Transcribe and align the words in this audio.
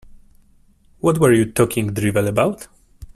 What 1.01 1.19
were 1.19 1.31
you 1.31 1.45
talking 1.45 1.93
drivel 1.93 2.27
about? 2.27 2.67